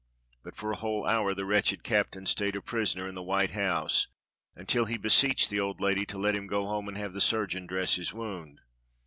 But 0.41 0.55
for 0.55 0.71
a 0.71 0.77
whole 0.77 1.05
hour 1.05 1.35
the 1.35 1.45
wretched 1.45 1.83
captain 1.83 2.25
stayed 2.25 2.55
a 2.55 2.61
prisoner 2.63 3.07
in 3.07 3.13
the 3.13 3.21
white 3.21 3.51
house 3.51 4.07
until 4.55 4.85
he 4.85 4.97
beseeched 4.97 5.51
the 5.51 5.59
old 5.59 5.79
lady 5.79 6.07
to 6.07 6.17
let 6.17 6.33
him 6.33 6.47
go 6.47 6.65
home 6.65 6.87
and 6.87 6.97
have 6.97 7.13
the 7.13 7.21
surgeon 7.21 7.67
dress 7.67 7.97
his 7.97 8.11
wound. 8.11 8.61